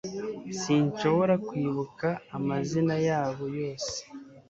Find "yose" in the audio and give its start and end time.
3.59-3.97